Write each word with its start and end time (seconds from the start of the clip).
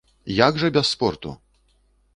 Як 0.47 0.57
жа 0.63 0.71
без 0.79 0.87
спорту! 0.95 1.37